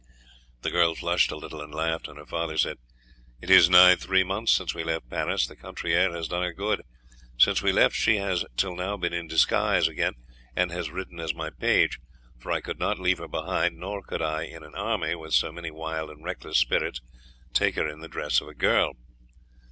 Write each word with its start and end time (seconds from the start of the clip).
The 0.63 0.71
girl 0.71 0.95
flushed 0.95 1.29
a 1.31 1.35
little 1.35 1.61
and 1.61 1.71
laughed, 1.75 2.07
and 2.07 2.17
her 2.17 2.25
father 2.25 2.57
said: 2.57 2.79
"It 3.39 3.51
is 3.51 3.69
nigh 3.69 3.93
three 3.93 4.23
months 4.23 4.51
since 4.51 4.73
we 4.73 4.83
left 4.83 5.11
Paris; 5.11 5.45
the 5.45 5.55
country 5.55 5.93
air 5.93 6.11
has 6.13 6.27
done 6.27 6.41
her 6.41 6.53
good. 6.53 6.81
Since 7.37 7.61
we 7.61 7.71
left 7.71 7.93
she 7.93 8.15
has 8.15 8.43
till 8.57 8.75
now 8.75 8.97
been 8.97 9.13
in 9.13 9.27
disguise 9.27 9.87
again, 9.87 10.13
and 10.55 10.71
has 10.71 10.89
ridden 10.89 11.19
as 11.19 11.35
my 11.35 11.51
page, 11.51 11.99
for 12.39 12.51
I 12.51 12.61
could 12.61 12.79
not 12.79 12.97
leave 12.97 13.19
her 13.19 13.27
behind, 13.27 13.77
nor 13.77 14.01
could 14.01 14.23
I 14.23 14.45
in 14.45 14.63
an 14.63 14.73
army, 14.73 15.13
with 15.13 15.35
so 15.35 15.51
many 15.51 15.69
wild 15.69 16.09
and 16.09 16.23
reckless 16.25 16.57
spirits, 16.57 16.99
take 17.53 17.75
her 17.75 17.87
in 17.87 17.99
the 17.99 18.07
dress 18.07 18.41
of 18.41 18.47
a 18.47 18.55
girl." 18.55 18.93